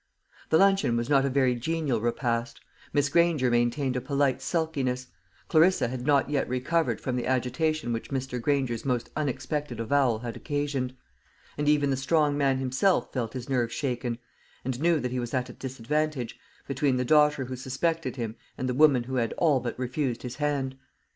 The 0.49 0.57
luncheon 0.57 0.97
was 0.97 1.09
not 1.11 1.25
a 1.25 1.29
very 1.29 1.53
genial 1.53 2.01
repast; 2.01 2.59
Miss 2.91 3.07
Granger 3.07 3.51
maintained 3.51 3.95
a 3.95 4.01
polite 4.01 4.41
sulkiness; 4.41 5.05
Clarissa 5.47 5.89
had 5.89 6.07
not 6.07 6.27
yet 6.27 6.49
recovered 6.49 6.99
from 6.99 7.15
the 7.17 7.27
agitation 7.27 7.93
which 7.93 8.09
Mr. 8.09 8.41
Granger's 8.41 8.83
most 8.83 9.11
unexpected 9.15 9.79
avowal 9.79 10.17
had 10.17 10.35
occasioned; 10.35 10.95
and 11.55 11.69
even 11.69 11.91
the 11.91 11.97
strong 11.97 12.35
man 12.35 12.57
himself 12.57 13.13
felt 13.13 13.33
his 13.33 13.47
nerves 13.47 13.73
shaken, 13.75 14.17
and 14.65 14.81
knew 14.81 14.99
that 14.99 15.11
he 15.11 15.19
was 15.19 15.35
at 15.35 15.49
a 15.49 15.53
disadvantage, 15.53 16.35
between 16.67 16.97
the 16.97 17.05
daughter 17.05 17.45
who 17.45 17.55
suspected 17.55 18.15
him 18.15 18.35
and 18.57 18.67
the 18.67 18.73
woman 18.73 19.03
who 19.03 19.17
had 19.17 19.33
all 19.37 19.59
but 19.59 19.77
refused 19.77 20.23
his 20.23 20.37
hand. 20.37 20.77